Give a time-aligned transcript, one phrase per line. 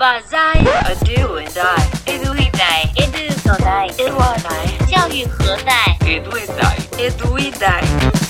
[0.00, 5.96] Banzai, a do and die, edu e die, edu so die, edu a die, 教育何在？
[6.08, 8.26] edu e die, edu e die.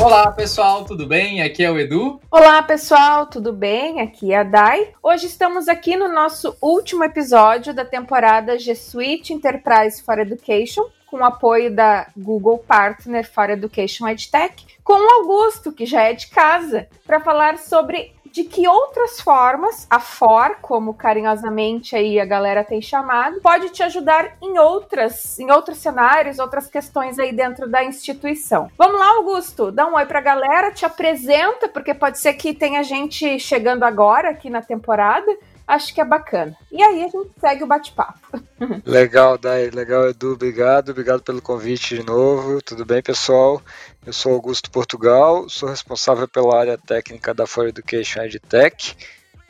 [0.00, 1.42] Olá pessoal, tudo bem?
[1.42, 2.20] Aqui é o Edu.
[2.30, 4.00] Olá pessoal, tudo bem?
[4.00, 4.92] Aqui é a Dai.
[5.02, 11.18] Hoje estamos aqui no nosso último episódio da temporada G Suite Enterprise for Education, com
[11.18, 16.28] o apoio da Google Partner for Education EdTech, com o Augusto, que já é de
[16.28, 22.65] casa, para falar sobre de que outras formas a FOR, como carinhosamente aí a galera
[22.65, 27.81] tem chamado, pode te ajudar em outras, em outros cenários, outras questões aí dentro da
[27.81, 28.69] instituição.
[28.77, 32.83] Vamos lá, Augusto, dá um oi pra galera, te apresenta, porque pode ser que tenha
[32.83, 35.31] gente chegando agora aqui na temporada
[35.67, 36.55] acho que é bacana.
[36.71, 38.19] E aí a gente segue o bate-papo.
[38.85, 42.61] Legal, Dai, legal, Edu, obrigado, obrigado pelo convite de novo.
[42.61, 43.61] Tudo bem, pessoal?
[44.05, 48.95] Eu sou Augusto Portugal, sou responsável pela área técnica da For Education EdTech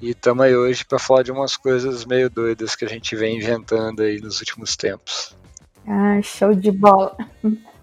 [0.02, 3.38] e estamos aí hoje para falar de umas coisas meio doidas que a gente vem
[3.38, 5.36] inventando aí nos últimos tempos.
[5.88, 7.16] Ah, show de bola.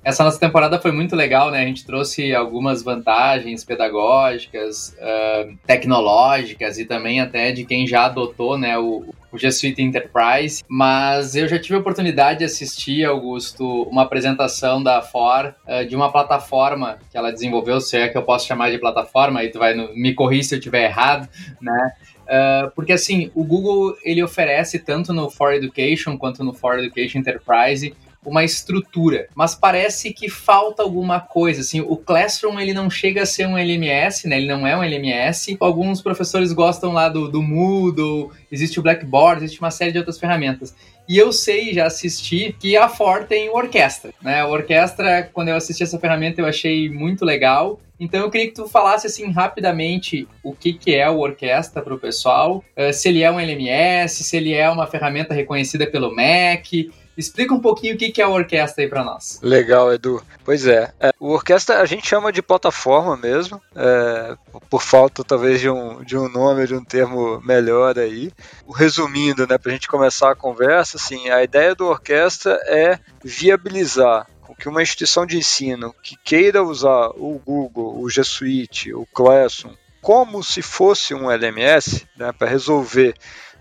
[0.05, 1.63] Essa nossa temporada foi muito legal, né?
[1.63, 8.59] A gente trouxe algumas vantagens pedagógicas, uh, tecnológicas e também até de quem já adotou,
[8.59, 10.65] né, o, o G Suite Enterprise.
[10.69, 15.95] Mas eu já tive a oportunidade de assistir, Augusto, uma apresentação da For uh, de
[15.95, 19.61] uma plataforma que ela desenvolveu, se é que eu posso chamar de plataforma, aí tu
[19.61, 21.29] vai no, me corrigir se eu estiver errado,
[21.61, 21.93] né?
[22.23, 27.21] Uh, porque assim, o Google ele oferece tanto no For Education quanto no For Education
[27.21, 33.23] Enterprise uma estrutura, mas parece que falta alguma coisa, assim, o Classroom ele não chega
[33.23, 37.29] a ser um LMS, né, ele não é um LMS, alguns professores gostam lá do,
[37.29, 40.75] do Moodle, existe o Blackboard, existe uma série de outras ferramentas,
[41.09, 45.57] e eu sei, já assisti, que a For tem Orquestra, né, o Orquestra, quando eu
[45.57, 50.27] assisti essa ferramenta eu achei muito legal, então eu queria que tu falasse assim rapidamente
[50.43, 54.25] o que, que é o Orquestra para o pessoal, uh, se ele é um LMS,
[54.25, 58.29] se ele é uma ferramenta reconhecida pelo MEC, Explica um pouquinho o que é a
[58.29, 59.39] orquestra aí para nós.
[59.43, 60.23] Legal, Edu.
[60.45, 64.37] Pois é, é, o orquestra a gente chama de plataforma mesmo, é,
[64.71, 68.33] por falta talvez de um, de um nome, de um termo melhor aí.
[68.75, 74.27] Resumindo, né, para a gente começar a conversa, assim, a ideia do orquestra é viabilizar
[74.63, 79.75] que uma instituição de ensino que queira usar o Google, o G Suite, o Classroom,
[80.01, 83.13] como se fosse um LMS, né, para resolver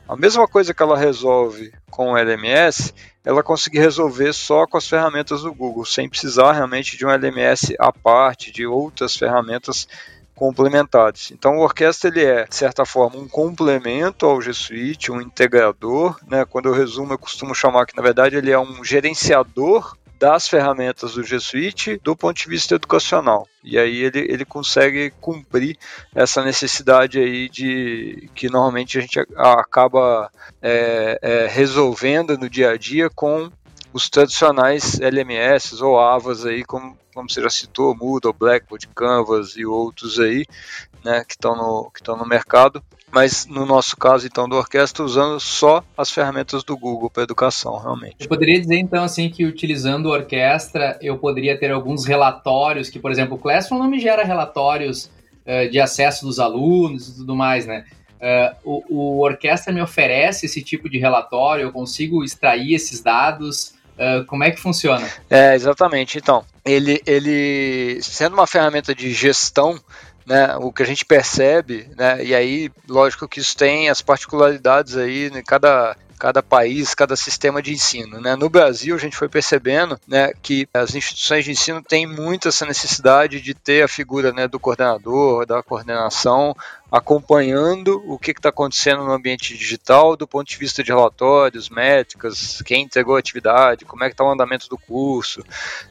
[0.08, 4.88] a mesma coisa que ela resolve com o LMS, ela conseguir resolver só com as
[4.88, 9.88] ferramentas do Google, sem precisar realmente de um LMS à parte, de outras ferramentas
[10.42, 11.30] complementares.
[11.30, 16.18] Então o Orquestra ele é, de certa forma, um complemento ao G Suite, um integrador,
[16.28, 16.46] né?
[16.46, 21.16] Quando eu resumo, eu costumo chamar que na verdade ele é um gerenciador das ferramentas
[21.16, 23.48] do G Suite do ponto de vista educacional.
[23.64, 25.76] E aí ele, ele consegue cumprir
[26.14, 32.78] essa necessidade aí de que normalmente a gente acaba é, é, resolvendo no dia a
[32.78, 33.52] dia com
[33.92, 39.66] os tradicionais LMS ou AVAs aí, como, como você já citou, Moodle, Blackboard, Canvas e
[39.66, 40.46] outros aí,
[41.04, 42.84] né, que estão no, que no mercado
[43.14, 47.78] mas no nosso caso, então, do orquestra, usando só as ferramentas do Google para educação,
[47.78, 48.16] realmente.
[48.20, 53.00] Eu poderia dizer, então, assim, que utilizando o orquestra, eu poderia ter alguns relatórios, que,
[53.00, 55.12] por exemplo, o Classroom não me gera relatórios
[55.46, 57.86] uh, de acesso dos alunos e tudo mais, né?
[58.22, 63.74] Uh, o, o orquestra me oferece esse tipo de relatório, eu consigo extrair esses dados,
[64.02, 65.08] Uh, como é que funciona?
[65.30, 66.18] É, exatamente.
[66.18, 69.80] Então, ele, ele sendo uma ferramenta de gestão,
[70.26, 74.96] né, o que a gente percebe, né, e aí, lógico que isso tem as particularidades
[74.96, 78.22] aí em cada, cada país, cada sistema de ensino.
[78.22, 78.36] Né?
[78.36, 82.64] No Brasil, a gente foi percebendo né, que as instituições de ensino têm muito essa
[82.64, 86.56] necessidade de ter a figura né, do coordenador, da coordenação,
[86.92, 92.62] acompanhando o que está acontecendo no ambiente digital do ponto de vista de relatórios, métricas,
[92.64, 95.44] quem entregou a atividade, como é que está o andamento do curso,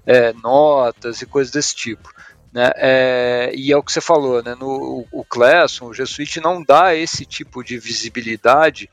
[0.07, 2.09] é, notas e coisas desse tipo.
[2.53, 2.71] Né?
[2.77, 4.57] É, e é o que você falou, né?
[4.59, 6.05] no o Classroom, o G
[6.43, 8.91] não dá esse tipo de visibilidade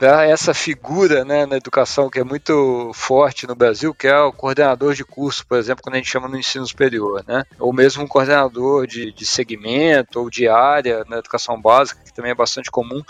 [0.00, 4.32] para essa figura né, na educação que é muito forte no Brasil, que é o
[4.32, 7.44] coordenador de curso, por exemplo, quando a gente chama no ensino superior, né?
[7.58, 12.30] ou mesmo um coordenador de, de segmento ou de área na educação básica, que também
[12.30, 13.02] é bastante comum,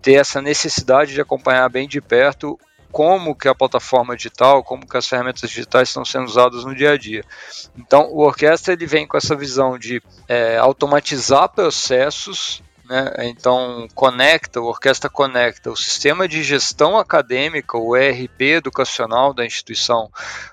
[0.00, 2.56] ter essa necessidade de acompanhar bem de perto
[2.90, 6.92] como que a plataforma digital, como que as ferramentas digitais estão sendo usadas no dia
[6.92, 7.24] a dia.
[7.76, 13.12] Então, o Orquestra ele vem com essa visão de é, automatizar processos né?
[13.24, 20.08] Então, conecta, o Orquestra conecta o sistema de gestão acadêmica, o ERP educacional da instituição,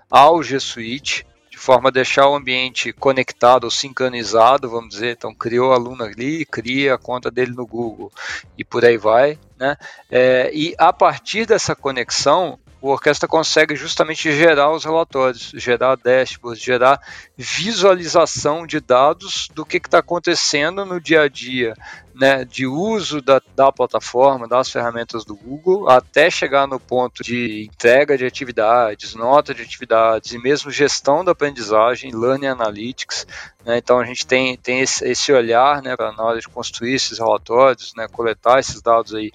[0.09, 1.27] ao G Suite,
[1.63, 5.13] forma a deixar o ambiente conectado ou sincronizado, vamos dizer.
[5.13, 8.11] Então, criou aluno ali, cria a conta dele no Google
[8.57, 9.39] e por aí vai.
[9.57, 9.77] Né?
[10.11, 16.61] É, e a partir dessa conexão, o Orquestra consegue justamente gerar os relatórios, gerar dashboards,
[16.61, 16.99] gerar
[17.37, 21.75] visualização de dados do que está acontecendo no dia a dia,
[22.13, 27.69] né, de uso da, da plataforma, das ferramentas do Google, até chegar no ponto de
[27.71, 33.25] entrega de atividades, nota de atividades e mesmo gestão da aprendizagem, Learning Analytics.
[33.65, 37.17] Né, então a gente tem, tem esse, esse olhar né, na hora de construir esses
[37.17, 39.31] relatórios, né, coletar esses dados aí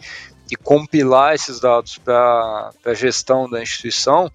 [0.50, 4.31] e compilar esses dados para a gestão da instituição,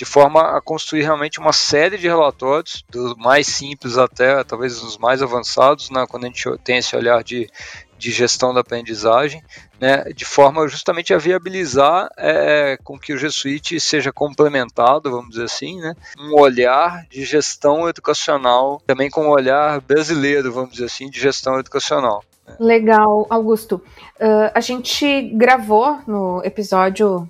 [0.00, 4.96] de forma a construir realmente uma série de relatórios, dos mais simples até talvez os
[4.96, 7.50] mais avançados, né, quando a gente tem esse olhar de,
[7.98, 9.42] de gestão da aprendizagem,
[9.78, 15.32] né, de forma justamente a viabilizar é, com que o G Suite seja complementado, vamos
[15.32, 20.86] dizer assim, né, um olhar de gestão educacional, também com um olhar brasileiro, vamos dizer
[20.86, 22.24] assim, de gestão educacional.
[22.58, 23.82] Legal, Augusto.
[24.16, 27.28] Uh, a gente gravou no episódio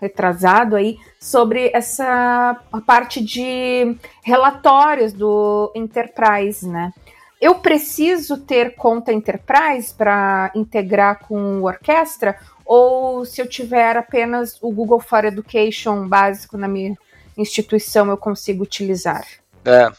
[0.00, 6.92] retrasado aí sobre essa parte de relatórios do Enterprise, né?
[7.40, 14.58] Eu preciso ter conta Enterprise para integrar com o Orquestra ou se eu tiver apenas
[14.62, 16.96] o Google for Education básico na minha
[17.36, 19.26] instituição eu consigo utilizar?
[19.64, 19.90] É,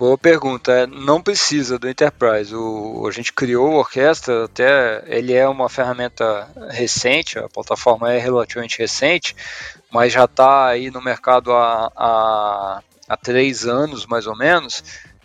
[0.00, 0.86] Boa pergunta.
[0.86, 2.56] Não precisa do Enterprise.
[2.56, 8.18] O, a gente criou o Orquestra, até ele é uma ferramenta recente, a plataforma é
[8.18, 9.36] relativamente recente,
[9.92, 14.82] mas já está aí no mercado há, há, há três anos, mais ou menos.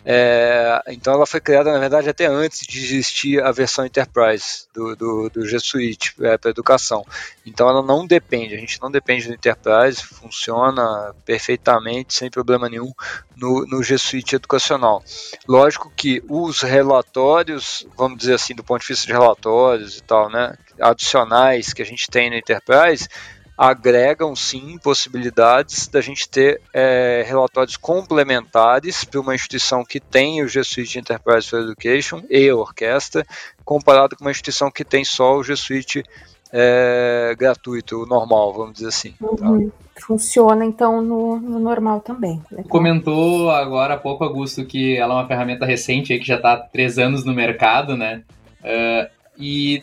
[0.08, 4.94] É, então ela foi criada, na verdade, até antes de existir a versão Enterprise do,
[4.94, 7.04] do, do G Suite é, para educação.
[7.44, 12.92] Então ela não depende, a gente não depende do Enterprise, funciona perfeitamente, sem problema nenhum,
[13.36, 15.02] no, no G Suite educacional.
[15.48, 20.30] Lógico que os relatórios, vamos dizer assim, do ponto de vista de relatórios e tal,
[20.30, 23.08] né, adicionais que a gente tem no Enterprise,
[23.56, 30.48] agregam sim possibilidades da gente ter é, relatórios complementares para uma instituição que tem o
[30.48, 33.24] G Suite Enterprise for Education e a orquestra,
[33.64, 36.04] comparado com uma instituição que tem só o G Suite
[36.52, 39.14] é, gratuito, normal, vamos dizer assim.
[39.38, 39.50] Tá?
[39.50, 39.70] Uhum.
[39.98, 42.42] Funciona então no, no normal também.
[42.50, 42.68] Legal.
[42.68, 46.52] Comentou agora há pouco, Augusto, que ela é uma ferramenta recente aí, que já está
[46.52, 48.22] há três anos no mercado, né?
[48.60, 49.82] Uh, e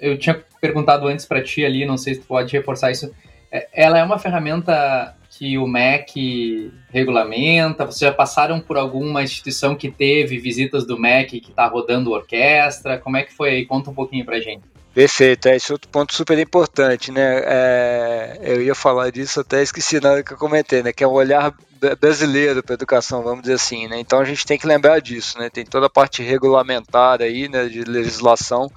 [0.00, 3.12] eu tinha perguntado antes para ti ali, não sei se tu pode reforçar isso.
[3.50, 7.84] É, ela é uma ferramenta que o MEC regulamenta?
[7.84, 12.98] Vocês já passaram por alguma instituição que teve visitas do MEC que está rodando orquestra?
[12.98, 13.66] Como é que foi aí?
[13.66, 14.62] Conta um pouquinho para gente.
[14.94, 17.42] Perfeito, é esse outro ponto super importante, né?
[17.44, 20.90] É, eu ia falar disso, até esqueci na hora que eu comentei, né?
[20.90, 21.52] Que é o olhar
[22.00, 24.00] brasileiro para educação, vamos dizer assim, né?
[24.00, 25.50] Então a gente tem que lembrar disso, né?
[25.50, 27.66] Tem toda a parte regulamentar aí, né?
[27.66, 28.72] De legislação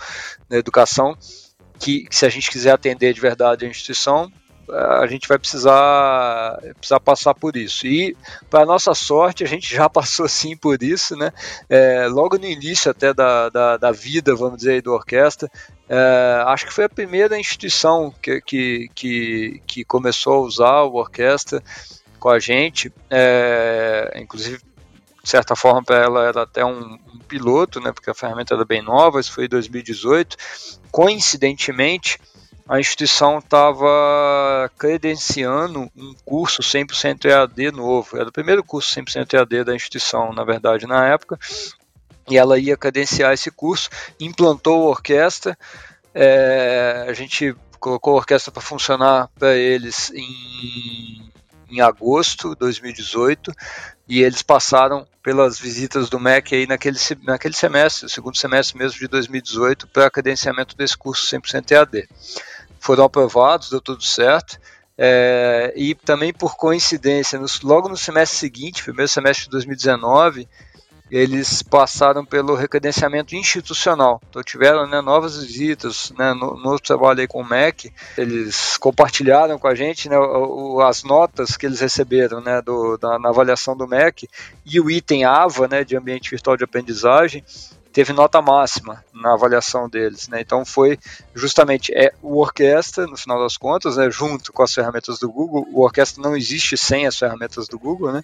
[0.50, 1.18] na educação,
[1.80, 4.32] que, que se a gente quiser atender de verdade a instituição,
[4.72, 7.88] a gente vai precisar, precisar passar por isso.
[7.88, 8.16] E,
[8.50, 11.32] para nossa sorte, a gente já passou sim por isso, né?
[11.68, 15.50] É, logo no início até da, da, da, vida, vamos dizer, do orquestra,
[15.88, 20.96] é, acho que foi a primeira instituição que, que, que, que começou a usar o
[20.96, 21.64] orquestra
[22.20, 24.60] com a gente, é, inclusive
[25.24, 28.66] de certa forma para ela era até um, um, piloto, né, porque a ferramenta era
[28.66, 30.38] bem nova, isso foi em 2018.
[30.92, 32.20] Coincidentemente,
[32.68, 38.16] a instituição estava credenciando um curso 100% EAD novo.
[38.16, 41.38] Era o primeiro curso 100% EAD da instituição, na verdade, na época.
[42.30, 45.58] E ela ia credenciar esse curso, implantou a orquestra.
[46.14, 51.32] É, a gente colocou a orquestra para funcionar para eles em,
[51.72, 53.52] em agosto de 2018
[54.10, 59.08] e eles passaram pelas visitas do MEC aí naquele, naquele semestre, segundo semestre mesmo de
[59.08, 62.10] 2018, para credenciamento desse curso 100% EAD
[62.80, 64.60] foram aprovados, deu tudo certo.
[64.98, 70.48] É, e também por coincidência, no, logo no semestre seguinte, primeiro semestre de 2019,
[71.12, 74.22] eles passaram pelo recredenciamento institucional.
[74.30, 77.92] Então tiveram né, novas visitas né, no, no trabalho com o MEC.
[78.18, 83.18] Eles compartilharam com a gente né, o, as notas que eles receberam né, do, da,
[83.18, 84.30] na avaliação do MEC
[84.66, 87.44] e o item AVA, né, de ambiente virtual de aprendizagem,
[88.00, 90.40] teve nota máxima na avaliação deles, né?
[90.40, 90.98] Então foi
[91.36, 95.68] justamente é o orquestra no final das contas, né, junto com as ferramentas do Google.
[95.74, 98.24] O orquestra não existe sem as ferramentas do Google, né?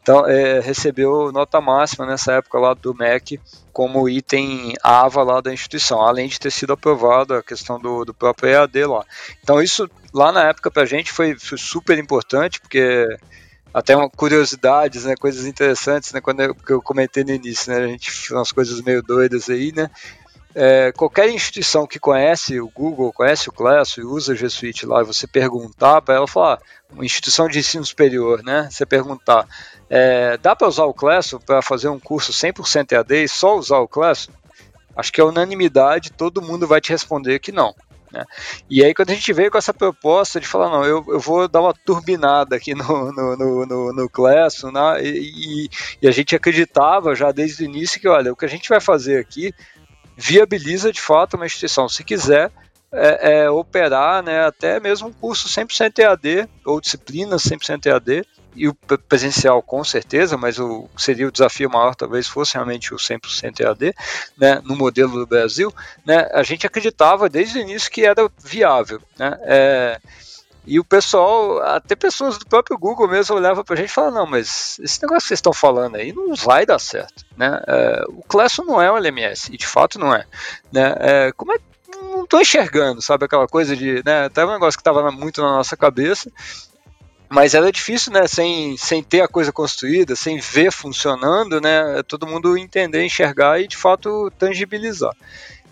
[0.00, 3.40] Então é, recebeu nota máxima nessa época lá do MEC
[3.72, 8.14] como item AVA lá da instituição, além de ter sido aprovada a questão do, do
[8.14, 9.04] próprio EAD lá.
[9.42, 13.08] Então isso lá na época para a gente foi, foi super importante porque
[13.76, 17.84] até uma, curiosidades, né, coisas interessantes, né, quando eu, que eu comentei no início, né,
[17.84, 19.90] a gente umas coisas meio doidas aí, né,
[20.54, 24.86] é, qualquer instituição que conhece o Google, conhece o Class e usa o G Suite
[24.86, 26.58] lá, e você perguntar para ela, falar,
[26.90, 28.66] uma instituição de ensino superior, né?
[28.70, 29.46] Você perguntar,
[29.90, 33.80] é, dá para usar o Class para fazer um curso 100% EAD e só usar
[33.80, 34.30] o Class?
[34.96, 37.74] Acho que é unanimidade, todo mundo vai te responder que não.
[38.16, 38.24] Né?
[38.70, 41.46] E aí quando a gente veio com essa proposta de falar, não, eu, eu vou
[41.46, 45.02] dar uma turbinada aqui no, no, no, no, no Classroom, né?
[45.02, 45.68] e,
[46.02, 48.80] e, a gente acreditava já desde o início que, olha, o que a gente vai
[48.80, 49.52] fazer aqui
[50.16, 52.50] viabiliza de fato uma instituição, se quiser,
[52.92, 58.68] é, é, operar né, até mesmo um curso 100% EAD ou disciplina 100% EAD e
[58.68, 58.74] o
[59.08, 63.94] presencial com certeza, mas o seria o desafio maior talvez fosse realmente o 100% EAD,
[64.36, 65.72] né, no modelo do Brasil,
[66.04, 70.00] né, a gente acreditava desde o início que era viável, né, é,
[70.66, 74.20] e o pessoal, até pessoas do próprio Google mesmo olhavam para a gente e falavam,
[74.20, 77.62] não, mas esse negócio que vocês estão falando aí não vai dar certo, né?
[77.68, 80.26] É, o Classroom não é um LMS, e de fato não é,
[80.72, 80.96] né?
[80.98, 81.58] É, como é
[82.02, 84.24] não estou enxergando, sabe aquela coisa de, né?
[84.24, 86.30] Até um negócio que estava muito na nossa cabeça,
[87.28, 88.26] mas era difícil, né?
[88.26, 92.02] Sem, sem ter a coisa construída, sem ver funcionando, né?
[92.06, 95.14] Todo mundo entender, enxergar e de fato tangibilizar.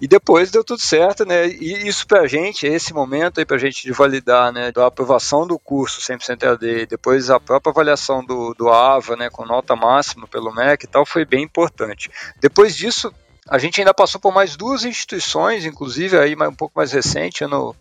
[0.01, 1.47] E depois deu tudo certo, né?
[1.47, 4.73] E isso pra gente, esse momento aí pra gente de validar, né?
[4.73, 9.31] Da aprovação do curso 100% EAD, depois a própria avaliação do, do AVA, né?
[9.31, 12.11] Com nota máxima pelo MEC e tal, foi bem importante.
[12.41, 13.13] Depois disso,
[13.49, 17.75] a gente ainda passou por mais duas instituições, inclusive aí um pouco mais recente, ano,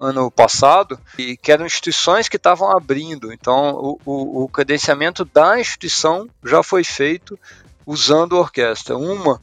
[0.00, 3.32] ano passado, e que eram instituições que estavam abrindo.
[3.32, 7.38] Então, o, o, o credenciamento da instituição já foi feito
[7.86, 8.96] usando a orquestra.
[8.96, 9.40] Uma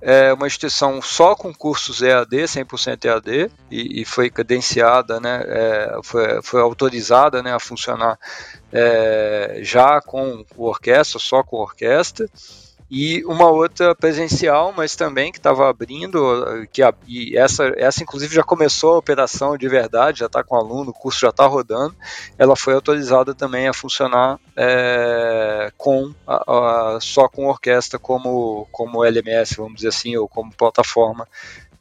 [0.00, 5.98] é uma instituição só com cursos EAD, 100% EAD, e, e, foi credenciada, né, é,
[6.04, 8.16] foi, foi, autorizada né, a funcionar
[8.72, 12.28] é, já com o orquestra, só com orquestra
[12.90, 18.34] e uma outra presencial, mas também que estava abrindo, que a, e essa, essa inclusive
[18.34, 21.94] já começou a operação de verdade, já está com aluno, o curso já está rodando,
[22.38, 29.04] ela foi autorizada também a funcionar é, com a, a, só com orquestra como, como
[29.04, 31.28] LMS, vamos dizer assim, ou como plataforma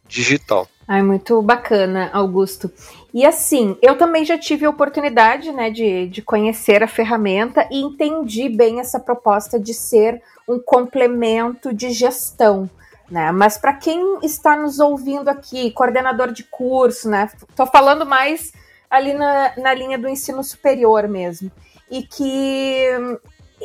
[0.08, 0.68] digital.
[0.88, 2.72] Ai, muito bacana, Augusto.
[3.14, 7.82] E assim, eu também já tive a oportunidade né, de, de conhecer a ferramenta e
[7.82, 12.70] entendi bem essa proposta de ser um complemento de gestão.
[13.12, 13.32] Né?
[13.34, 17.30] Mas para quem está nos ouvindo aqui, coordenador de curso, né?
[17.56, 18.54] Tô falando mais
[18.90, 21.52] ali na, na linha do ensino superior mesmo.
[21.90, 23.20] E que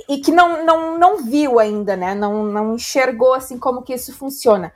[0.08, 2.14] e que não, não, não viu ainda, né?
[2.14, 4.72] Não, não enxergou assim como que isso funciona.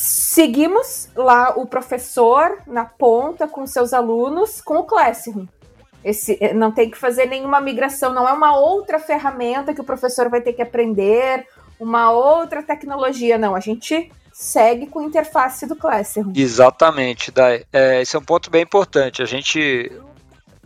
[0.00, 5.44] Seguimos lá o professor na ponta com seus alunos com o Classroom.
[6.04, 9.84] Esse, eh, não tem que fazer nenhuma migração, não é uma outra ferramenta que o
[9.84, 11.44] professor vai ter que aprender,
[11.80, 13.56] uma outra tecnologia, não.
[13.56, 16.32] A gente segue com a interface do Classroom.
[16.32, 17.64] Exatamente, Dai.
[17.72, 19.20] É, esse é um ponto bem importante.
[19.20, 19.90] A gente,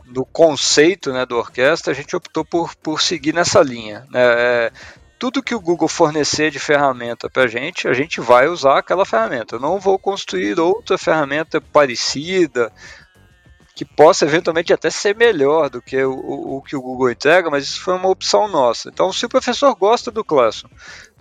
[0.09, 4.07] no conceito né, do orquestra, a gente optou por, por seguir nessa linha.
[4.11, 4.21] Né?
[4.21, 4.73] É,
[5.23, 9.07] tudo que o Google fornecer de ferramenta para a gente, a gente vai usar aquela
[9.07, 9.55] ferramenta.
[9.55, 12.73] Eu não vou construir outra ferramenta parecida,
[13.73, 17.49] que possa eventualmente até ser melhor do que o, o, o, que o Google entrega,
[17.49, 18.89] mas isso foi uma opção nossa.
[18.89, 20.73] Então, se o professor gosta do Classroom,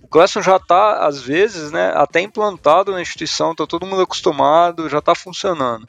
[0.02, 4.88] o Classroom já está, às vezes, né, até implantado na instituição, está todo mundo acostumado,
[4.88, 5.88] já está funcionando.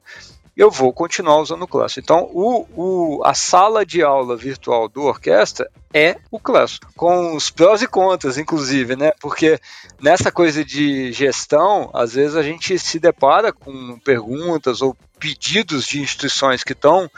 [0.56, 2.04] Eu vou continuar usando o Classroom.
[2.04, 7.50] Então, o, o, a sala de aula virtual do orquestra é o Classroom, com os
[7.50, 9.12] prós e contras, inclusive, né?
[9.20, 9.60] Porque
[10.00, 16.02] nessa coisa de gestão, às vezes a gente se depara com perguntas ou pedidos de
[16.02, 17.10] instituições que estão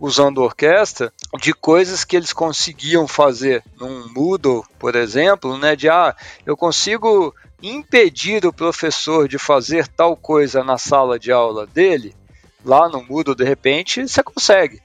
[0.00, 6.16] usando orquestra de coisas que eles conseguiam fazer num Moodle, por exemplo, né, de ah,
[6.44, 12.16] eu consigo impedir o professor de fazer tal coisa na sala de aula dele,
[12.64, 14.82] lá no Moodle de repente você consegue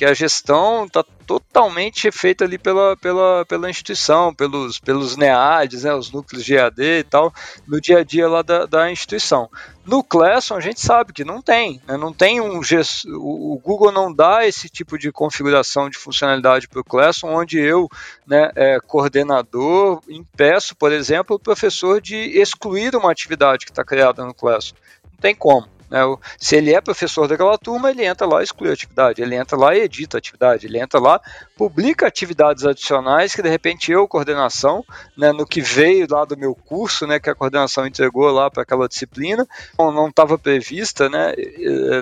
[0.00, 5.94] porque a gestão está totalmente feita ali pela, pela, pela instituição, pelos, pelos NEADs, né,
[5.94, 7.30] os núcleos de EAD e tal,
[7.68, 9.50] no dia a dia lá da, da instituição.
[9.84, 12.62] No Classroom a gente sabe que não tem, né, não tem um
[13.08, 17.86] o Google não dá esse tipo de configuração de funcionalidade para o Classroom, onde eu,
[18.26, 24.24] né, é, coordenador, impeço, por exemplo, o professor de excluir uma atividade que está criada
[24.24, 24.78] no Classroom.
[25.12, 25.68] Não tem como.
[25.90, 26.00] Né?
[26.38, 29.58] Se ele é professor daquela turma, ele entra lá e exclui a atividade, ele entra
[29.58, 31.20] lá e edita a atividade, ele entra lá,
[31.56, 34.84] publica atividades adicionais que de repente eu, coordenação,
[35.16, 38.62] né, no que veio lá do meu curso, né, que a coordenação entregou lá para
[38.62, 41.34] aquela disciplina, não estava prevista, né,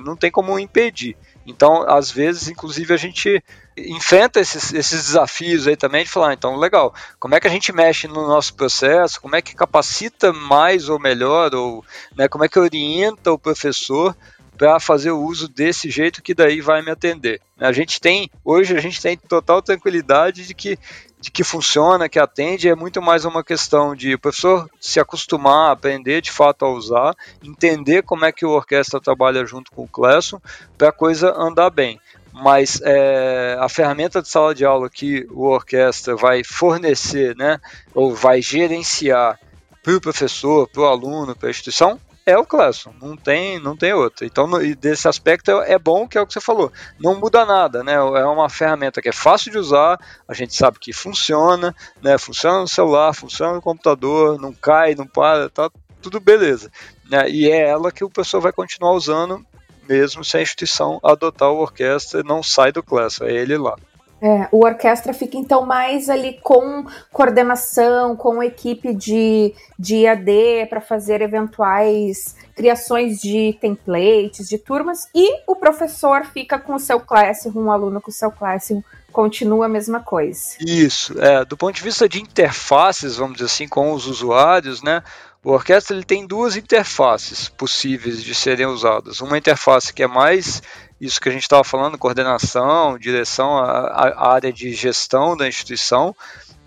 [0.04, 1.16] não tem como impedir.
[1.46, 3.42] Então, às vezes, inclusive, a gente
[3.86, 7.50] enfrenta esses, esses desafios aí também de falar, ah, então, legal, como é que a
[7.50, 11.84] gente mexe no nosso processo, como é que capacita mais ou melhor, ou
[12.16, 14.16] né, como é que orienta o professor
[14.56, 17.40] para fazer o uso desse jeito que daí vai me atender.
[17.60, 20.78] A gente tem, hoje a gente tem total tranquilidade de que
[21.20, 25.72] de que funciona, que atende, é muito mais uma questão de o professor se acostumar,
[25.72, 29.88] aprender de fato a usar, entender como é que o orquestra trabalha junto com o
[29.88, 30.40] Classroom
[30.76, 32.00] para a coisa andar bem.
[32.42, 37.60] Mas é, a ferramenta de sala de aula que o orquestra vai fornecer, né,
[37.94, 39.38] ou vai gerenciar
[39.82, 43.74] para o professor, para o aluno, para a instituição, é o Classroom, não tem, não
[43.74, 44.26] tem outro.
[44.26, 47.82] Então, no, desse aspecto é bom que é o que você falou, não muda nada,
[47.82, 47.94] né?
[47.94, 52.18] É uma ferramenta que é fácil de usar, a gente sabe que funciona, né?
[52.18, 55.70] Funciona no celular, funciona no computador, não cai, não para, tá
[56.02, 56.70] tudo beleza.
[57.10, 57.30] Né?
[57.30, 59.44] E é ela que o pessoal vai continuar usando
[59.88, 63.76] mesmo se a instituição adotar o orquestra não sai do Classroom, é ele lá.
[64.20, 70.80] É, o orquestra fica então mais ali com coordenação, com equipe de, de IAD para
[70.80, 77.66] fazer eventuais criações de templates, de turmas, e o professor fica com o seu Classroom,
[77.66, 80.56] um aluno com o seu Classroom, continua a mesma coisa.
[80.60, 85.04] Isso, é, do ponto de vista de interfaces, vamos dizer assim, com os usuários, né,
[85.44, 89.20] o orquestra ele tem duas interfaces possíveis de serem usadas.
[89.20, 90.62] Uma interface que é mais
[91.00, 96.14] isso que a gente estava falando, coordenação, direção, a, a, área de gestão da instituição,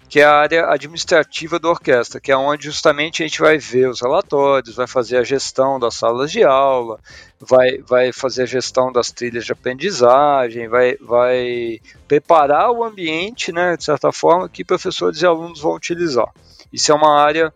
[0.08, 3.90] que é a área administrativa da orquestra, que é onde justamente a gente vai ver
[3.90, 6.98] os relatórios, vai fazer a gestão das salas de aula,
[7.40, 13.76] vai, vai fazer a gestão das trilhas de aprendizagem, vai, vai preparar o ambiente, né,
[13.76, 16.30] de certa forma, que professores e alunos vão utilizar.
[16.72, 17.54] Isso é uma área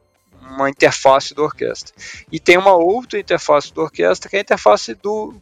[0.50, 1.94] uma interface do orquestra.
[2.32, 5.34] E tem uma outra interface do orquestra, que é a interface do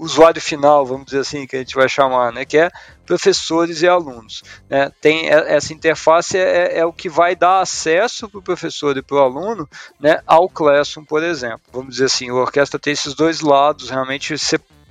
[0.00, 2.70] usuário final, vamos dizer assim, que a gente vai chamar, né, que é
[3.04, 4.42] professores e alunos.
[4.68, 4.90] Né?
[5.00, 9.16] Tem essa interface é, é o que vai dar acesso para o professor e para
[9.16, 9.68] o aluno,
[10.00, 11.60] né, ao Classroom, por exemplo.
[11.72, 14.34] Vamos dizer assim, o orquestra tem esses dois lados realmente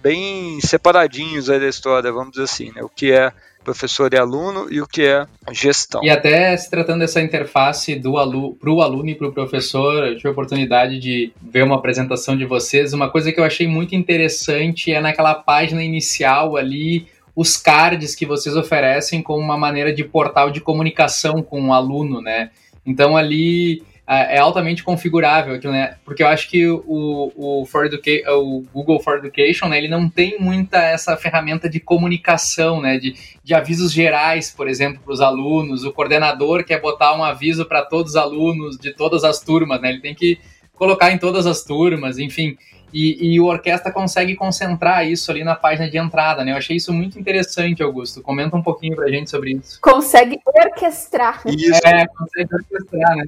[0.02, 4.68] bem separadinhos aí da história, vamos dizer assim, né, o que é professor e aluno
[4.72, 6.04] e o que é gestão.
[6.04, 10.08] E até se tratando dessa interface do alu para o aluno e para o professor,
[10.08, 12.94] eu tive a oportunidade de ver uma apresentação de vocês.
[12.94, 18.26] Uma coisa que eu achei muito interessante é naquela página inicial ali, os cards que
[18.26, 22.52] vocês oferecem como uma maneira de portal de comunicação com o aluno, né?
[22.86, 25.98] Então ali é altamente configurável aquilo, né?
[26.04, 30.10] Porque eu acho que o, o, for Educa o Google for Education, né, ele não
[30.10, 32.98] tem muita essa ferramenta de comunicação, né?
[32.98, 35.84] De, de avisos gerais, por exemplo, para os alunos.
[35.84, 39.90] O coordenador quer botar um aviso para todos os alunos de todas as turmas, né?
[39.90, 40.40] Ele tem que
[40.74, 42.58] colocar em todas as turmas, enfim.
[42.92, 46.52] E, e, o orquestra consegue concentrar isso ali na página de entrada, né?
[46.54, 48.24] Eu achei isso muito interessante, Augusto.
[48.24, 49.80] Comenta um pouquinho pra gente sobre isso.
[49.80, 51.44] Consegue orquestrar.
[51.46, 51.80] Isso.
[51.86, 53.26] É, consegue orquestrar, né?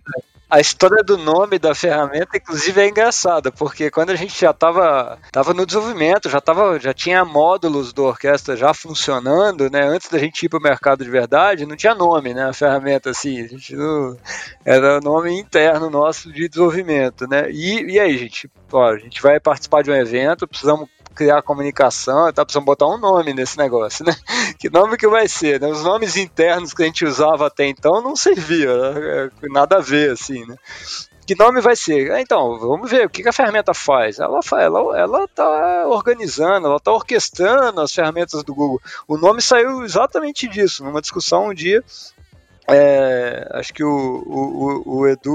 [0.52, 5.18] A história do nome da ferramenta, inclusive, é engraçada, porque quando a gente já estava
[5.32, 9.82] tava no desenvolvimento, já, tava, já tinha módulos do orquestra já funcionando, né?
[9.88, 12.50] Antes da gente ir para o mercado de verdade, não tinha nome, né?
[12.50, 14.18] A ferramenta, assim, a gente não,
[14.66, 17.50] era nome interno nosso de desenvolvimento, né?
[17.50, 18.52] E, e aí, gente?
[18.74, 22.98] Ó, a gente vai participar de um evento, precisamos criar comunicação, tá precisando botar um
[22.98, 24.16] nome nesse negócio, né?
[24.60, 25.68] Que nome que vai ser, né?
[25.68, 29.30] Os nomes internos que a gente usava até então não servia, né?
[29.44, 30.56] É, nada a ver, assim, né?
[31.26, 32.12] Que nome vai ser?
[32.12, 34.20] Ah, então, vamos ver o que a ferramenta faz.
[34.20, 38.82] Ela ela, ela tá organizando, ela tá orquestrando as ferramentas do Google.
[39.08, 41.84] O nome saiu exatamente disso, numa discussão um dia
[42.68, 45.32] é, acho que o, o, o, Edu,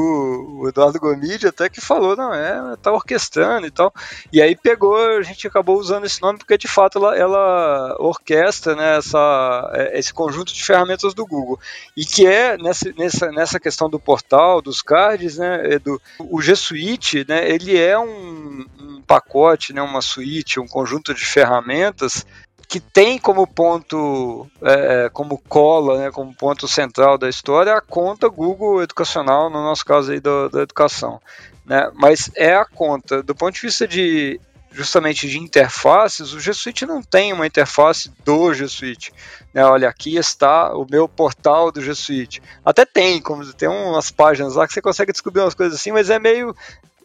[0.60, 3.92] o Eduardo Gomide até que falou, não, é, tá orquestrando e tal.
[4.32, 8.74] E aí pegou, a gente acabou usando esse nome porque de fato ela, ela orquestra
[8.76, 11.58] né, essa, é, esse conjunto de ferramentas do Google.
[11.96, 16.54] E que é nessa, nessa, nessa questão do portal, dos cards, né, Edu, o G
[16.54, 22.24] Suite, né, ele é um, um pacote, né, uma suíte, um conjunto de ferramentas
[22.68, 27.80] que tem como ponto, é, é, como cola, né, como ponto central da história a
[27.80, 31.20] conta Google Educacional, no nosso caso aí da, da educação.
[31.64, 31.90] Né?
[31.94, 34.40] Mas é a conta, do ponto de vista de
[34.72, 39.10] justamente de interfaces, o G Suite não tem uma interface do G Suite.
[39.54, 39.64] Né?
[39.64, 42.42] Olha, aqui está o meu portal do G Suite.
[42.62, 46.10] Até tem, como tem umas páginas lá que você consegue descobrir umas coisas assim, mas
[46.10, 46.54] é meio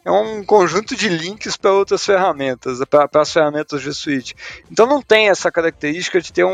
[0.04, 4.34] é um conjunto de links para outras ferramentas, para as ferramentas G Suite.
[4.70, 6.50] Então não tem essa característica de ter um,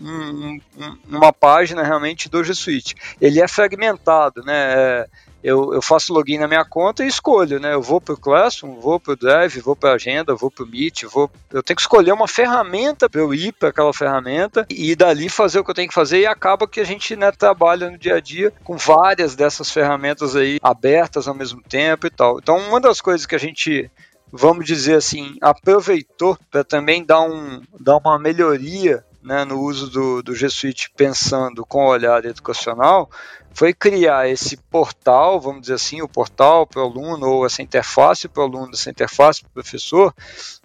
[0.00, 2.94] um, um, uma página realmente do G Suite.
[3.20, 4.74] Ele é fragmentado, né?
[4.74, 5.06] É,
[5.44, 7.74] eu, eu faço login na minha conta e escolho, né?
[7.74, 10.64] Eu vou para o Classroom, vou para o Drive, vou para a Agenda, vou para
[10.64, 11.30] o Meet, vou...
[11.52, 15.58] eu tenho que escolher uma ferramenta para eu ir para aquela ferramenta e dali fazer
[15.58, 18.14] o que eu tenho que fazer e acaba que a gente né, trabalha no dia
[18.14, 22.38] a dia com várias dessas ferramentas aí abertas ao mesmo tempo e tal.
[22.38, 23.90] Então, uma das coisas que a gente
[24.32, 30.22] vamos dizer assim, aproveitou para também dar, um, dar uma melhoria né, no uso do,
[30.22, 33.08] do G Suite pensando com o olhar educacional,
[33.54, 38.28] foi criar esse portal, vamos dizer assim, o portal para o aluno, ou essa interface
[38.28, 40.12] para o aluno, essa interface para o professor,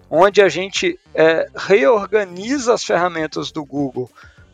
[0.10, 4.10] onde a gente é, reorganiza as ferramentas do Google,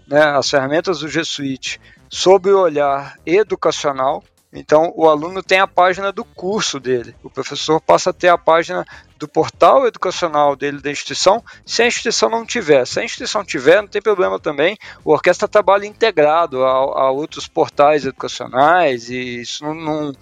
[0.06, 4.21] né, as ferramentas do G Suite, sob o olhar educacional,
[4.56, 8.38] então, o aluno tem a página do curso dele, o professor passa a ter a
[8.38, 8.86] página
[9.20, 12.86] do portal educacional dele da instituição, se a instituição não tiver.
[12.88, 17.48] Se a instituição tiver, não tem problema também, o orquestra trabalha integrado a, a outros
[17.48, 20.13] portais educacionais e isso não, não,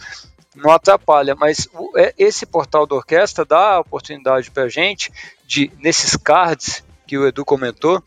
[0.56, 5.12] não atrapalha, mas é, esse portal da orquestra dá a oportunidade para a gente
[5.46, 8.02] de, nesses cards que o Edu comentou,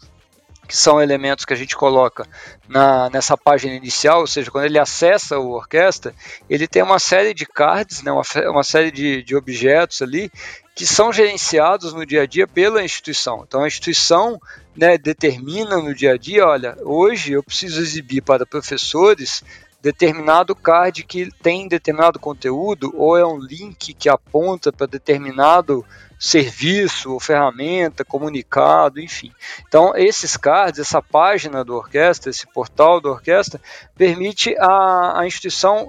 [0.67, 2.27] que são elementos que a gente coloca
[2.69, 6.15] na, nessa página inicial, ou seja, quando ele acessa o orquestra,
[6.49, 10.31] ele tem uma série de cards, né, uma, uma série de, de objetos ali
[10.75, 13.45] que são gerenciados no dia a dia pela instituição.
[13.47, 14.39] Então a instituição
[14.77, 19.43] né, determina no dia a dia, olha, hoje eu preciso exibir para professores
[19.87, 25.87] determinado card que tem determinado conteúdo ou é um link que aponta para determinado
[26.19, 29.31] serviço ou ferramenta, comunicado, enfim.
[29.69, 33.61] Então, esses cards, essa página do orquestra, esse portal do orquestra,
[33.97, 35.89] permite a, a instituição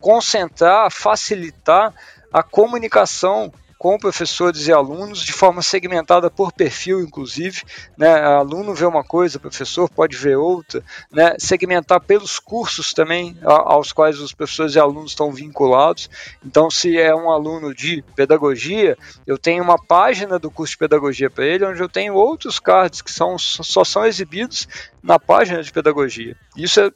[0.00, 1.92] concentrar, facilitar
[2.32, 7.62] a comunicação com professores e alunos de forma segmentada por perfil, inclusive.
[7.96, 8.08] Né?
[8.08, 10.82] Aluno vê uma coisa, professor pode ver outra.
[11.12, 11.34] Né?
[11.38, 16.08] Segmentar pelos cursos também aos quais os professores e alunos estão vinculados.
[16.44, 21.30] Então, se é um aluno de pedagogia, eu tenho uma página do curso de pedagogia
[21.30, 24.66] para ele, onde eu tenho outros cards que são, só são exibidos
[25.02, 26.36] na página de pedagogia.
[26.56, 26.90] Isso é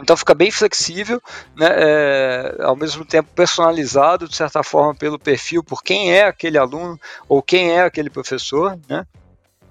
[0.00, 1.22] então fica bem flexível,
[1.56, 6.58] né, é, ao mesmo tempo personalizado, de certa forma, pelo perfil, por quem é aquele
[6.58, 8.78] aluno ou quem é aquele professor.
[8.88, 9.06] Né?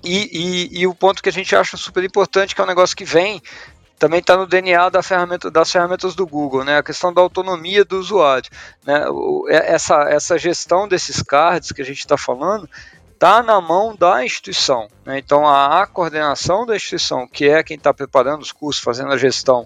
[0.03, 2.95] E, e, e o ponto que a gente acha super importante, que é um negócio
[2.95, 3.41] que vem
[3.99, 6.77] também está no DNA da ferramenta, das ferramentas do Google, né?
[6.77, 8.49] A questão da autonomia do usuário,
[8.85, 9.05] né?
[9.47, 12.69] É, essa, essa gestão desses cards que a gente está falando
[13.13, 14.89] está na mão da instituição.
[15.05, 15.19] Né?
[15.19, 19.17] Então a, a, coordenação da instituição, que é quem está preparando os cursos, fazendo a
[19.17, 19.65] gestão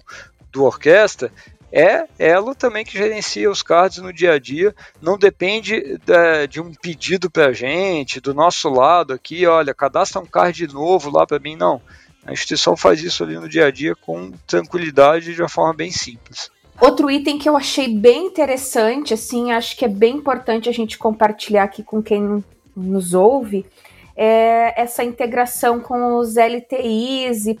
[0.58, 1.32] do orquestra,
[1.70, 6.60] é ela também que gerencia os cards no dia a dia, não depende de, de
[6.60, 11.26] um pedido para a gente, do nosso lado aqui, olha, cadastra um card novo lá
[11.26, 11.80] para mim, não.
[12.26, 15.90] A instituição faz isso ali no dia a dia com tranquilidade de uma forma bem
[15.90, 16.50] simples.
[16.80, 20.98] Outro item que eu achei bem interessante, assim, acho que é bem importante a gente
[20.98, 22.44] compartilhar aqui com quem
[22.76, 23.66] nos ouve,
[24.16, 27.56] é essa integração com os LTIs e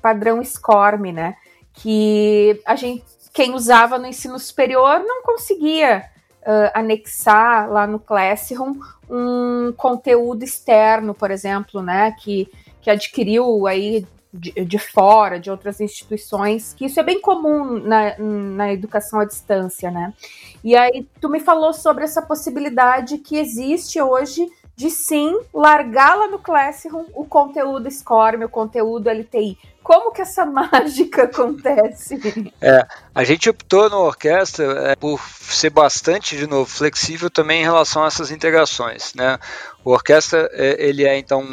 [0.00, 1.36] padrão SCORM, né?
[1.82, 6.04] Que a gente, quem usava no ensino superior não conseguia
[6.42, 8.74] uh, anexar lá no Classroom
[9.08, 12.48] um conteúdo externo, por exemplo, né, que,
[12.80, 18.16] que adquiriu aí de, de, fora, de outras instituições, que isso é bem comum na,
[18.18, 20.14] na educação à distância, né?
[20.62, 24.48] E aí tu me falou sobre essa possibilidade que existe hoje
[24.80, 29.58] de sim largar lá no Classroom o conteúdo SCORM, o conteúdo LTI.
[29.82, 32.18] Como que essa mágica acontece?
[32.62, 37.64] É, a gente optou na orquestra é, por ser bastante, de novo, flexível também em
[37.64, 39.12] relação a essas integrações.
[39.12, 39.38] Né?
[39.84, 41.44] O orquestra é, ele é então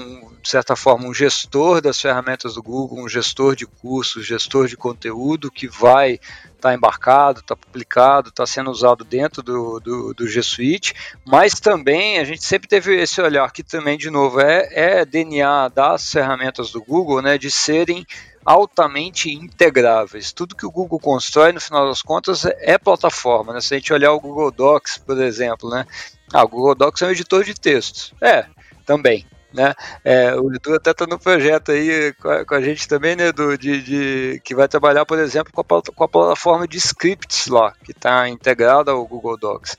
[0.47, 4.77] de certa forma um gestor das ferramentas do Google, um gestor de cursos, gestor de
[4.77, 6.21] conteúdo que vai
[6.55, 10.93] está embarcado, está publicado, está sendo usado dentro do, do, do, G Suite,
[11.25, 15.67] mas também a gente sempre teve esse olhar que também, de novo, é, é DNA
[15.67, 18.07] das ferramentas do Google, né, de serem
[18.45, 20.31] altamente integráveis.
[20.31, 23.51] Tudo que o Google constrói, no final das contas, é plataforma.
[23.51, 23.60] Né?
[23.60, 25.86] Se a gente olhar o Google Docs, por exemplo, né?
[26.33, 28.13] Ah, o Google Docs é um editor de textos.
[28.21, 28.45] É,
[28.86, 29.25] também.
[29.53, 29.73] Né?
[30.03, 33.27] É, o Edu até está no projeto aí com a, com a, gente também, né,
[33.27, 37.47] Edu, de, de, que vai trabalhar, por exemplo, com a, com a plataforma de scripts
[37.47, 39.77] lá, que está integrada ao Google Docs.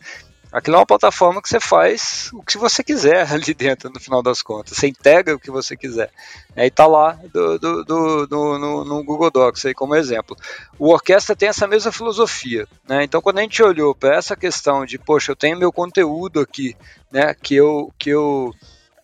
[0.50, 4.22] Aquilo é uma plataforma que você faz o que você quiser ali dentro, no final
[4.22, 4.76] das contas.
[4.76, 6.10] Você integra o que você quiser.
[6.56, 10.34] E está lá do, do, do, do no, no, Google Docs, aí como exemplo.
[10.78, 12.66] O Orquestra tem essa mesma filosofia.
[12.88, 13.04] Né?
[13.04, 16.74] Então, quando a gente olhou para essa questão de, poxa, eu tenho meu conteúdo aqui,
[17.12, 18.54] né, que eu, que eu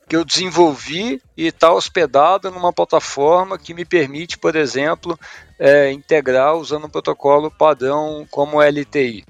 [0.08, 5.18] que eu desenvolvi e está hospedado numa plataforma que me permite, por exemplo,
[5.58, 9.24] é, integrar usando um protocolo padrão como LTI.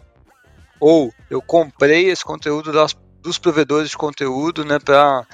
[0.81, 5.27] ou eu comprei esse conteúdo das, dos provedores de conteúdo né, para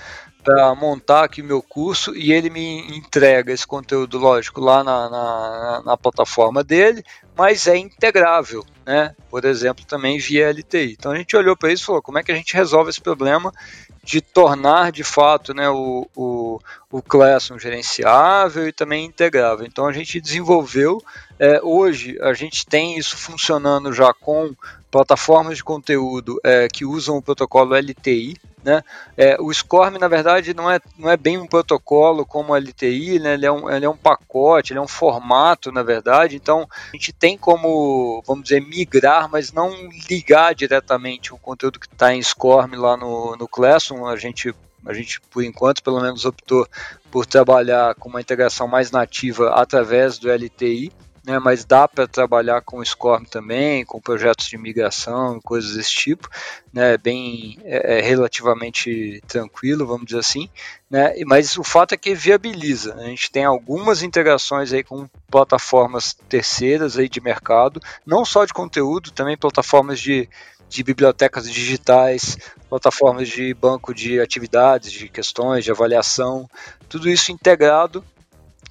[0.42, 5.11] para montar aqui o meu curso e ele me entrega esse conteúdo, lógico, lá na,
[5.11, 7.05] na, na, plataforma dele,
[7.37, 9.14] mas é integrável, né?
[9.29, 10.96] Por exemplo, também via LTI.
[10.98, 13.00] Então a gente olhou para isso e falou, como é que a gente resolve esse
[13.00, 13.53] problema
[14.02, 16.58] de tornar de fato né, o, o,
[16.90, 19.66] o Classroom gerenciável e também integrável.
[19.66, 21.02] Então a gente desenvolveu,
[21.38, 24.54] é, hoje a gente tem isso funcionando já com
[24.90, 28.83] plataformas de conteúdo é, que usam o protocolo LTI, né?
[29.16, 33.18] É, o SCORM, na verdade, não é, não é bem um protocolo como a LTI,
[33.18, 33.35] né?
[33.35, 36.37] ele, é um, ele é um pacote, ele é um formato, na verdade.
[36.37, 39.75] Então, a gente tem como, vamos dizer, migrar, mas não
[40.09, 44.07] ligar diretamente o conteúdo que está em SCORM lá no, no Classroom.
[44.07, 44.55] A gente
[44.87, 46.66] a gente, por enquanto, pelo menos optou
[47.11, 50.90] por trabalhar com uma integração mais nativa através do LTI
[51.24, 56.28] né, mas dá para trabalhar com SCORM também, com projetos de migração, coisas desse tipo,
[56.72, 60.48] né, bem é, é, relativamente tranquilo, vamos dizer assim,
[60.90, 62.94] né, mas o fato é que viabiliza.
[62.94, 68.54] A gente tem algumas integrações aí com plataformas terceiras aí de mercado, não só de
[68.54, 70.28] conteúdo, também plataformas de,
[70.68, 76.48] de bibliotecas digitais, plataformas de banco de atividades, de questões, de avaliação,
[76.88, 78.02] tudo isso integrado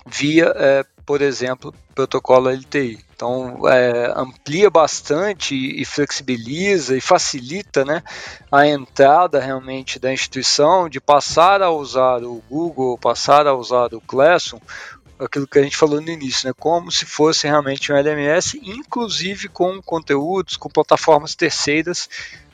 [0.07, 3.03] via é, por exemplo, protocolo LTI.
[3.15, 8.03] Então, é, amplia bastante e flexibiliza e facilita né,
[8.51, 14.01] a entrada realmente da instituição de passar a usar o Google, passar a usar o
[14.01, 14.59] Classroom,
[15.17, 19.47] aquilo que a gente falou no início, né, como se fosse realmente um LMS, inclusive
[19.47, 22.07] com conteúdos, com plataformas terceiras,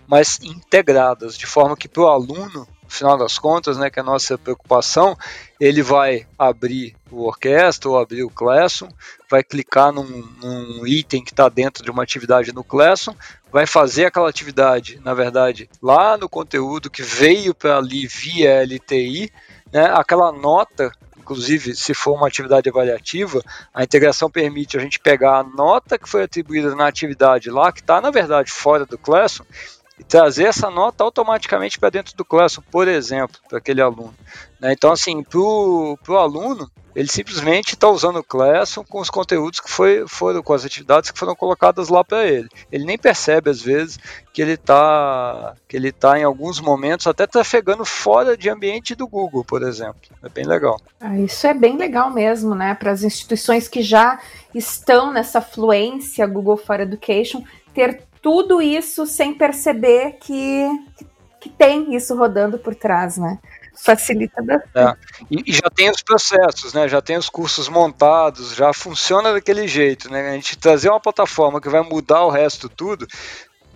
[0.08, 4.02] mas integradas, de forma que para o aluno no final das contas, né, que é
[4.02, 5.18] a nossa preocupação,
[5.60, 8.90] ele vai abrir o orquestra ou abrir o Classroom,
[9.30, 10.04] vai clicar num,
[10.42, 13.16] num item que está dentro de uma atividade no Classroom,
[13.52, 19.32] vai fazer aquela atividade, na verdade, lá no conteúdo que veio para ali via LTI,
[19.72, 20.92] né, aquela nota
[21.26, 23.42] inclusive se for uma atividade avaliativa,
[23.74, 27.82] a integração permite a gente pegar a nota que foi atribuída na atividade lá, que
[27.82, 29.48] está na verdade fora do Classroom,
[30.00, 34.14] e trazer essa nota automaticamente para dentro do Classroom, por exemplo, para aquele aluno.
[34.60, 34.74] Né?
[34.74, 39.70] Então, assim, para o aluno, ele simplesmente está usando o Classroom com os conteúdos que
[39.70, 42.48] foi, foram, com as atividades que foram colocadas lá para ele.
[42.72, 44.00] Ele nem percebe, às vezes,
[44.34, 49.08] que ele está que ele tá, em alguns momentos, até trafegando fora de ambiente do
[49.08, 50.02] Google, por exemplo.
[50.24, 50.80] É bem legal.
[51.00, 52.74] Ah, isso é bem legal mesmo, né?
[52.76, 54.20] Para as instituições que já
[54.54, 60.68] estão nessa fluência Google for Education, ter tudo isso sem perceber que,
[61.40, 63.38] que tem isso rodando por trás, né?
[63.78, 64.72] Facilita bastante.
[64.74, 64.96] É.
[65.30, 66.88] E, e, já tem os processos, né?
[66.88, 70.28] Já tem os cursos montados, já funciona daquele jeito, né?
[70.28, 73.08] A gente trazer uma plataforma que vai mudar o resto tudo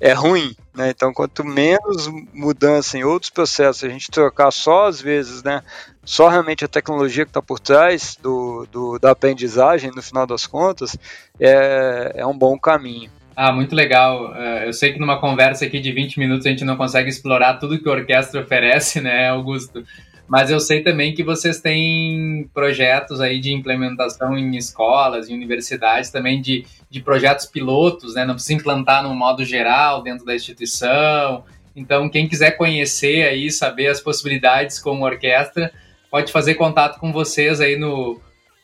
[0.01, 0.89] é ruim, né?
[0.89, 5.62] Então, quanto menos mudança em outros processos, a gente trocar só às vezes, né?
[6.03, 10.47] Só realmente a tecnologia que está por trás do, do, da aprendizagem, no final das
[10.47, 10.97] contas,
[11.39, 13.12] é, é um bom caminho.
[13.41, 14.36] Ah, muito legal.
[14.36, 17.54] É, eu sei que numa conversa aqui de 20 minutos a gente não consegue explorar
[17.54, 19.82] tudo que a orquestra oferece, né, Augusto?
[20.28, 26.10] Mas eu sei também que vocês têm projetos aí de implementação em escolas, em universidades,
[26.10, 28.25] também de, de projetos pilotos, né?
[28.25, 31.45] Não precisa implantar no modo geral dentro da instituição.
[31.73, 35.71] Então, quem quiser conhecer aí, saber as possibilidades com orquestra,
[36.12, 38.19] pode fazer contato com vocês aí no,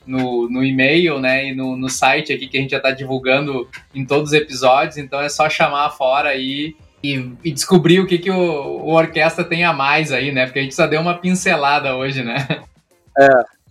[0.06, 3.68] no, no e-mail, né, e no, no site aqui que a gente já está divulgando
[3.94, 8.18] em todos os episódios, então é só chamar fora aí e, e descobrir o que,
[8.18, 11.18] que o, o, orquestra tem a mais aí, né, porque a gente só deu uma
[11.18, 12.48] pincelada hoje, né.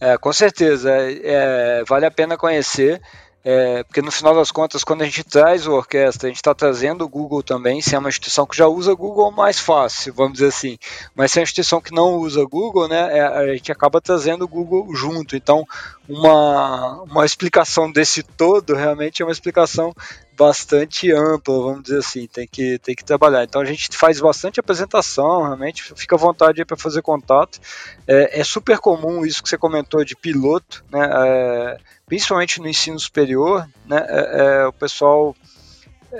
[0.00, 3.00] É, é com certeza, é, é vale a pena conhecer,
[3.44, 6.54] é, porque no final das contas, quando a gente traz o orquestra, a gente está
[6.54, 7.82] trazendo o Google também.
[7.82, 10.78] Se é uma instituição que já usa Google, mais fácil, vamos dizer assim.
[11.14, 14.46] Mas se é uma instituição que não usa Google, né, é, a gente acaba trazendo
[14.46, 15.36] o Google junto.
[15.36, 15.66] Então,
[16.08, 19.94] uma, uma explicação desse todo realmente é uma explicação
[20.36, 23.44] bastante ampla, vamos dizer assim, tem que, tem que trabalhar.
[23.44, 27.60] Então a gente faz bastante apresentação, realmente, fica à vontade para fazer contato.
[28.06, 31.08] É, é, super comum isso que você comentou de piloto, né?
[31.12, 34.04] É, principalmente no ensino superior, né?
[34.08, 35.34] É, é o pessoal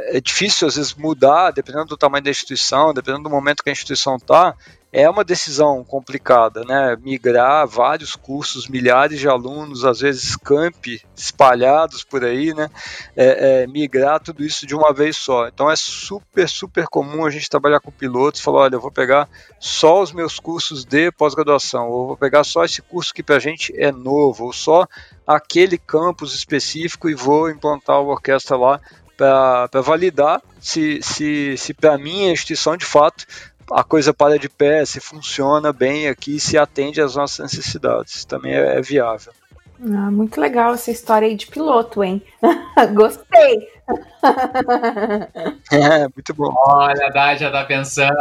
[0.09, 3.73] é difícil às vezes mudar, dependendo do tamanho da instituição, dependendo do momento que a
[3.73, 4.55] instituição está,
[4.97, 6.97] é uma decisão complicada, né?
[7.03, 12.71] Migrar vários cursos, milhares de alunos, às vezes camp espalhados por aí, né?
[13.17, 15.49] É, é, migrar tudo isso de uma vez só.
[15.49, 19.29] Então é super, super comum a gente trabalhar com pilotos, falar, olha, eu vou pegar
[19.59, 23.41] só os meus cursos de pós-graduação, ou vou pegar só esse curso que para a
[23.41, 24.87] gente é novo, ou só
[25.27, 28.81] aquele campus específico e vou implantar a orquestra lá
[29.17, 33.27] para validar se, se, se para mim a instituição de fato
[33.73, 38.25] a coisa para de pé, se funciona bem aqui, se atende às nossas necessidades.
[38.25, 39.33] Também é, é viável.
[39.81, 42.23] Ah, muito legal essa história aí de piloto, hein?
[42.95, 43.69] Gostei!
[45.73, 46.55] é, muito bom.
[46.67, 48.15] Olha, a Dai já tá pensando.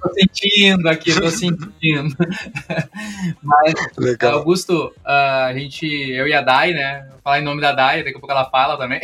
[0.00, 2.16] Tô sentindo aqui, tô sentindo.
[3.42, 4.38] Mas, Legal.
[4.38, 7.06] Augusto, a gente, eu e a Dai, né?
[7.10, 9.00] Vou falar em nome da Dai, daqui a pouco ela fala também.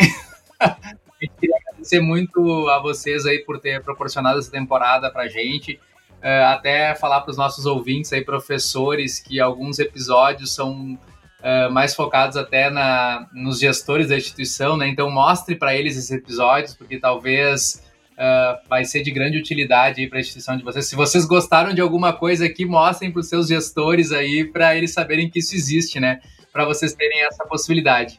[0.61, 0.77] a
[1.21, 5.81] gente queria agradecer muito a vocês aí por ter proporcionado essa temporada pra gente.
[6.19, 11.95] Uh, até falar para os nossos ouvintes aí, professores, que alguns episódios são uh, mais
[11.95, 14.89] focados até na, nos gestores da instituição, né?
[14.89, 20.19] Então mostre para eles esses episódios, porque talvez uh, vai ser de grande utilidade para
[20.19, 20.87] a instituição de vocês.
[20.87, 24.93] Se vocês gostaram de alguma coisa aqui, mostrem para os seus gestores aí, para eles
[24.93, 26.21] saberem que isso existe, né?
[26.53, 28.19] Para vocês terem essa possibilidade.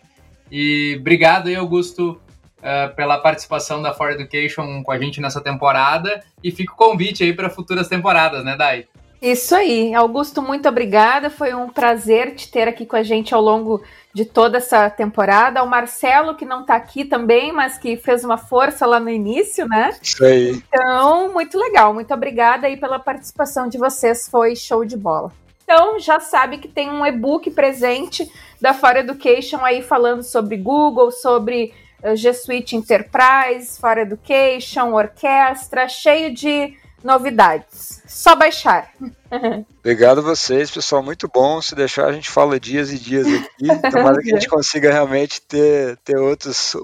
[0.51, 2.21] E obrigado aí, Augusto,
[2.67, 6.21] uh, pela participação da For Education com a gente nessa temporada.
[6.43, 8.85] E fica o convite aí para futuras temporadas, né, Dai?
[9.21, 9.95] Isso aí.
[9.95, 11.29] Augusto, muito obrigada.
[11.29, 13.81] Foi um prazer te ter aqui com a gente ao longo
[14.13, 15.63] de toda essa temporada.
[15.63, 19.67] O Marcelo, que não está aqui também, mas que fez uma força lá no início,
[19.67, 19.97] né?
[20.01, 20.51] Isso aí.
[20.67, 21.93] Então, muito legal.
[21.93, 24.27] Muito obrigada aí pela participação de vocês.
[24.29, 25.31] Foi show de bola.
[25.63, 31.11] Então, já sabe que tem um e-book presente da For Education aí falando sobre Google,
[31.11, 31.73] sobre
[32.15, 38.01] G Suite Enterprise, For Education, Orquestra, cheio de novidades.
[38.07, 38.91] Só baixar.
[39.79, 41.01] Obrigado a vocês, pessoal.
[41.01, 41.61] Muito bom.
[41.61, 43.67] Se deixar, a gente fala dias e dias aqui.
[43.91, 46.75] Tomara que a gente consiga realmente ter, ter outras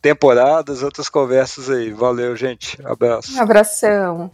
[0.00, 1.90] temporadas, outras conversas aí.
[1.92, 2.78] Valeu, gente.
[2.84, 3.36] Abraço.
[3.36, 4.30] Um abração.